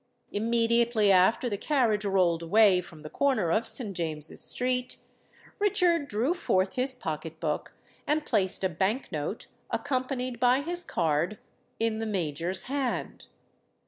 [0.31, 3.95] Immediately after the carriage rolled away from the corner of St.
[3.95, 4.97] James's Street,
[5.59, 7.75] Richard drew forth his pocket book,
[8.07, 11.37] and placed a bank note, accompanied by his card,
[11.79, 13.27] in the Major's hand.